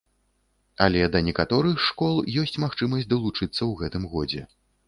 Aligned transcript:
Але 0.85 1.01
да 1.15 1.21
некаторых 1.27 1.77
з 1.79 1.87
школ 1.89 2.15
ёсць 2.45 2.57
магчымасць 2.65 3.09
далучыцца 3.15 3.57
ў 3.57 3.71
гэтым 3.83 4.13
годзе. 4.17 4.49